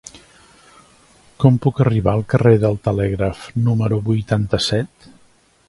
[1.43, 5.11] Com puc arribar al carrer del Telègraf número vuitanta-set?